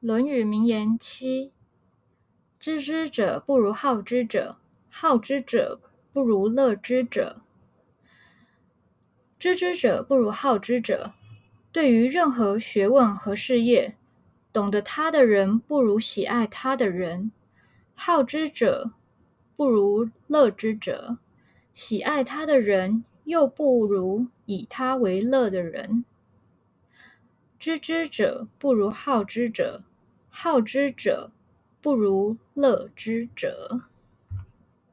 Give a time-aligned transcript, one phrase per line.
[0.00, 1.50] 论语名言七：
[2.60, 4.56] 知之者不如好之者，
[4.88, 5.80] 好之者
[6.12, 7.42] 不如乐之者。
[9.40, 11.14] 知之者不如好之者，
[11.72, 13.96] 对于任何学问和事业，
[14.52, 17.32] 懂得他的人不如喜爱他的人；
[17.96, 18.92] 好之者
[19.56, 21.18] 不如乐之者，
[21.74, 26.04] 喜爱他的人又不如以他为乐的人。
[27.58, 29.82] 知之者不如好之者，
[30.40, 31.32] 好之者
[31.80, 33.80] 不如乐之者。